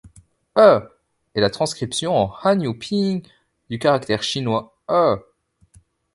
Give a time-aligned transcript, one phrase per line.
[0.55, 0.89] Èr
[1.35, 3.21] est la transcription en hanyu pinyin
[3.69, 5.19] du caractère chinois 二.